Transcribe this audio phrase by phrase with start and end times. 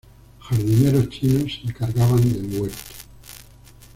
[0.39, 2.77] Jardineros chinos se encargaban del huerto.